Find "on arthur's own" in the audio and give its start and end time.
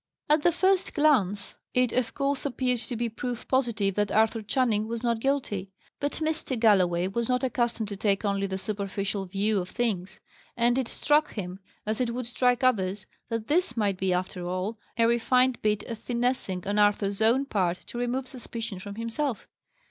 16.65-17.45